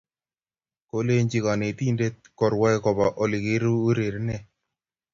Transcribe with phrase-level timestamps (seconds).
[0.89, 4.37] Kolenji konetindet korwai koba olekiurerene